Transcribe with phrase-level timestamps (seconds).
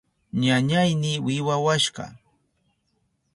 [0.43, 2.05] Ñañayni wiwawashka.